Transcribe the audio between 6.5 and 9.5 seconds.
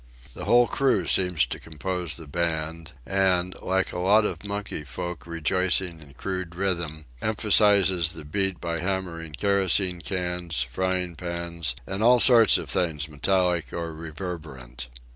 rhythm, emphasizes the beat by hammering